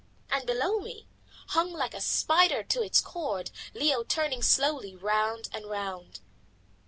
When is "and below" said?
0.31-0.79